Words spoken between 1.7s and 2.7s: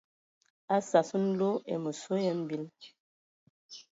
məsɔ ya mbil.